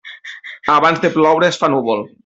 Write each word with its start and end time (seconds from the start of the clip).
Abans 0.77 1.03
de 1.05 1.13
ploure, 1.19 1.51
es 1.55 1.61
fa 1.65 1.71
núvol. 1.75 2.07